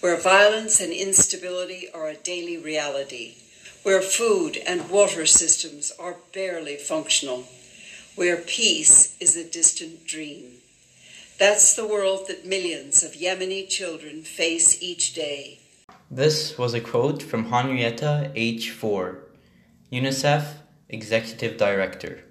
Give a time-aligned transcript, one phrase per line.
[0.00, 3.34] where violence and instability are a daily reality,
[3.82, 7.44] where food and water systems are barely functional,
[8.16, 10.60] where peace is a distant dream.
[11.38, 15.60] That's the world that millions of Yemeni children face each day.
[16.10, 18.70] This was a quote from Henrietta H.
[18.70, 19.18] Fore,
[19.92, 20.44] UNICEF
[20.88, 22.24] Executive Director.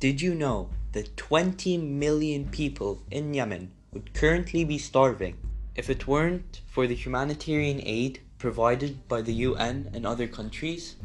[0.00, 5.36] Did you know that 20 million people in Yemen would currently be starving
[5.74, 10.96] if it weren't for the humanitarian aid provided by the UN and other countries?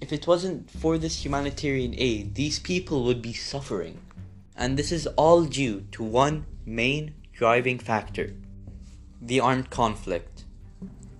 [0.00, 4.00] If it wasn't for this humanitarian aid, these people would be suffering.
[4.56, 8.34] And this is all due to one main driving factor
[9.20, 10.44] the armed conflict.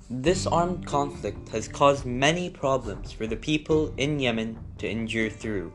[0.08, 5.72] This armed conflict has caused many problems for the people in Yemen to endure through.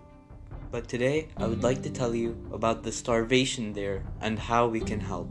[0.74, 4.80] But today I would like to tell you about the starvation there and how we
[4.80, 5.30] can help.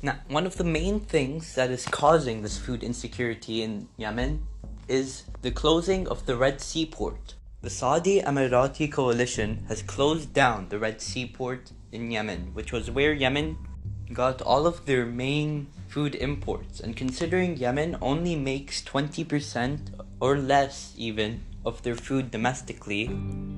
[0.00, 4.46] Now, one of the main things that is causing this food insecurity in Yemen
[4.88, 7.34] is the closing of the Red Sea port.
[7.60, 12.88] The Saudi Emirati coalition has closed down the Red Sea port in Yemen, which was
[12.88, 13.58] where Yemen
[14.12, 16.78] got all of their main food imports.
[16.78, 19.80] And considering Yemen only makes 20%
[20.20, 23.10] or less even of their food domestically,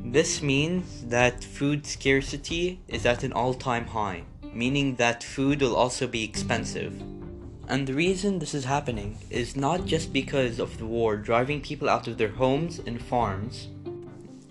[0.06, 4.22] this means that food scarcity is at an all time high,
[4.54, 6.98] meaning that food will also be expensive.
[7.68, 11.90] And the reason this is happening is not just because of the war driving people
[11.90, 13.68] out of their homes and farms,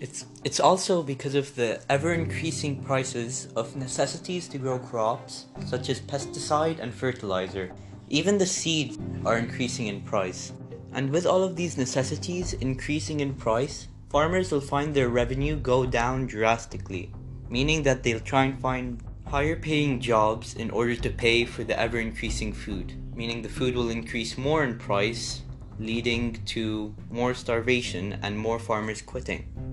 [0.00, 5.90] it's, it's also because of the ever increasing prices of necessities to grow crops, such
[5.90, 7.70] as pesticide and fertilizer.
[8.08, 10.52] Even the seeds are increasing in price.
[10.94, 15.84] And with all of these necessities increasing in price, farmers will find their revenue go
[15.84, 17.12] down drastically,
[17.50, 21.78] meaning that they'll try and find higher paying jobs in order to pay for the
[21.78, 25.42] ever increasing food, meaning the food will increase more in price,
[25.78, 29.69] leading to more starvation and more farmers quitting.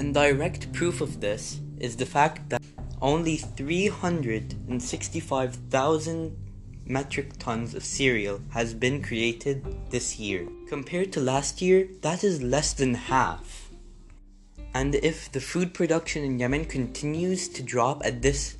[0.00, 2.62] And direct proof of this is the fact that
[3.02, 6.36] only 365,000
[6.86, 10.48] metric tons of cereal has been created this year.
[10.70, 13.68] Compared to last year, that is less than half.
[14.72, 18.56] And if the food production in Yemen continues to drop at this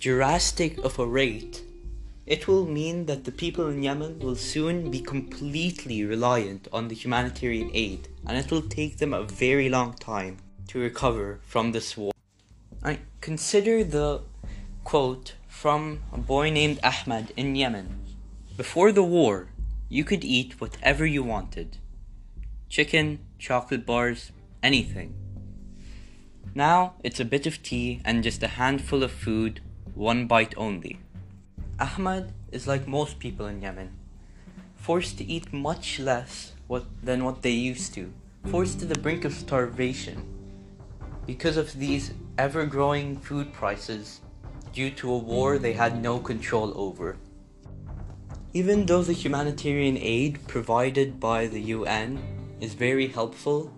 [0.00, 1.62] drastic of a rate,
[2.26, 6.94] it will mean that the people in Yemen will soon be completely reliant on the
[6.94, 10.36] humanitarian aid, and it will take them a very long time
[10.68, 12.12] to recover from this war.
[12.82, 14.22] I consider the
[14.84, 18.00] quote from a boy named Ahmed in Yemen.
[18.56, 19.48] Before the war,
[19.88, 21.78] you could eat whatever you wanted
[22.68, 25.14] chicken, chocolate bars, anything.
[26.56, 29.60] Now it's a bit of tea and just a handful of food,
[29.94, 30.98] one bite only.
[31.78, 33.92] Ahmad is like most people in Yemen,
[34.74, 38.12] forced to eat much less what, than what they used to,
[38.46, 40.33] forced to the brink of starvation
[41.26, 44.20] because of these ever growing food prices
[44.72, 47.16] due to a war they had no control over.
[48.52, 52.20] Even though the humanitarian aid provided by the UN
[52.60, 53.72] is very helpful,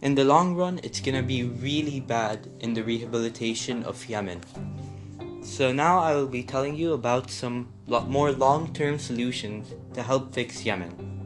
[0.00, 4.40] in the long run it's gonna be really bad in the rehabilitation of Yemen.
[5.42, 10.64] So now I will be telling you about some more long-term solutions to help fix
[10.64, 11.17] Yemen.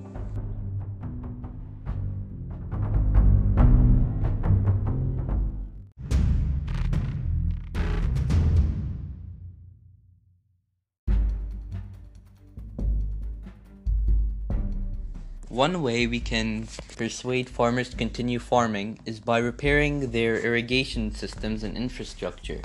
[15.53, 21.63] One way we can persuade farmers to continue farming is by repairing their irrigation systems
[21.63, 22.63] and infrastructure.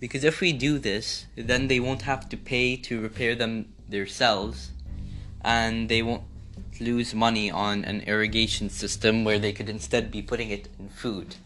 [0.00, 4.70] Because if we do this, then they won't have to pay to repair them themselves,
[5.44, 6.22] and they won't
[6.80, 11.36] lose money on an irrigation system where they could instead be putting it in food.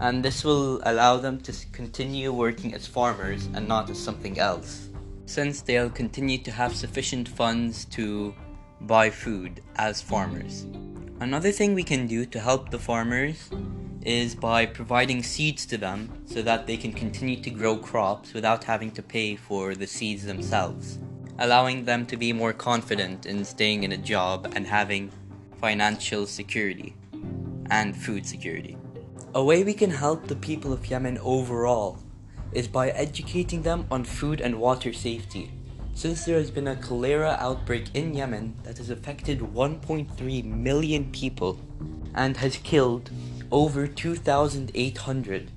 [0.00, 4.88] And this will allow them to continue working as farmers and not as something else,
[5.26, 8.34] since they'll continue to have sufficient funds to
[8.86, 10.66] buy food as farmers.
[11.20, 13.50] Another thing we can do to help the farmers
[14.02, 18.64] is by providing seeds to them so that they can continue to grow crops without
[18.64, 20.98] having to pay for the seeds themselves,
[21.38, 25.10] allowing them to be more confident in staying in a job and having
[25.58, 26.94] financial security
[27.70, 28.76] and food security.
[29.34, 31.98] A way we can help the people of Yemen overall
[32.52, 35.50] is by educating them on food and water safety
[35.94, 41.58] since there has been a cholera outbreak in Yemen that has affected 1.3 million people
[42.14, 43.10] and has killed
[43.50, 45.50] over 2,800,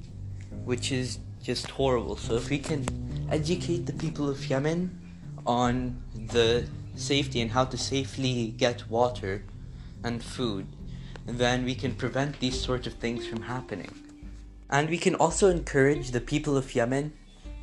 [0.63, 2.15] which is just horrible.
[2.17, 2.85] So, if we can
[3.31, 4.97] educate the people of Yemen
[5.45, 9.43] on the safety and how to safely get water
[10.03, 10.67] and food,
[11.25, 13.91] then we can prevent these sorts of things from happening.
[14.69, 17.13] And we can also encourage the people of Yemen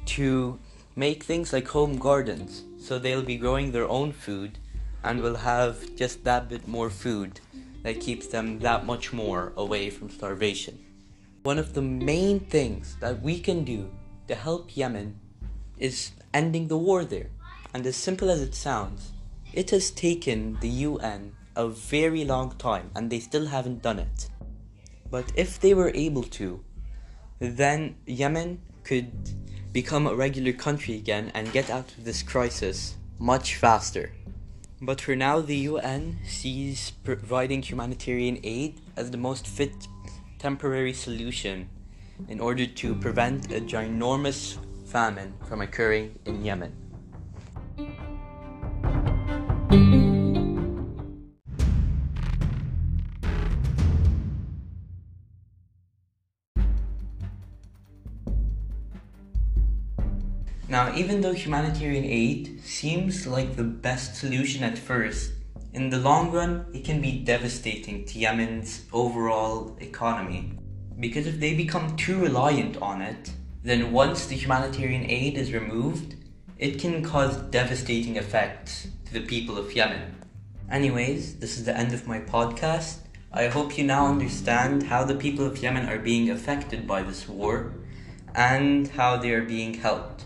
[0.06, 0.58] to
[0.96, 4.58] make things like home gardens so they'll be growing their own food
[5.02, 7.40] and will have just that bit more food
[7.82, 10.78] that keeps them that much more away from starvation.
[11.42, 13.90] One of the main things that we can do
[14.28, 15.20] to help Yemen
[15.78, 17.30] is ending the war there.
[17.74, 19.12] And as simple as it sounds,
[19.52, 24.30] it has taken the UN a very long time and they still haven't done it.
[25.10, 26.64] But if they were able to,
[27.38, 29.12] then Yemen could
[29.74, 34.12] become a regular country again and get out of this crisis much faster.
[34.80, 39.88] But for now, the UN sees providing humanitarian aid as the most fit
[40.38, 41.68] temporary solution
[42.28, 46.83] in order to prevent a ginormous famine from occurring in Yemen.
[60.74, 65.30] Now, even though humanitarian aid seems like the best solution at first,
[65.72, 70.58] in the long run, it can be devastating to Yemen's overall economy.
[70.98, 73.30] Because if they become too reliant on it,
[73.62, 76.16] then once the humanitarian aid is removed,
[76.58, 80.16] it can cause devastating effects to the people of Yemen.
[80.68, 82.96] Anyways, this is the end of my podcast.
[83.32, 87.28] I hope you now understand how the people of Yemen are being affected by this
[87.28, 87.74] war
[88.34, 90.23] and how they are being helped.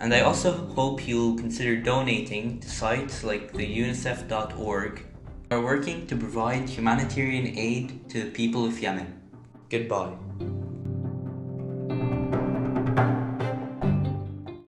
[0.00, 5.06] And I also hope you'll consider donating to sites like the UNICEF.org
[5.50, 9.20] are working to provide humanitarian aid to the people of Yemen.
[9.68, 10.16] Goodbye.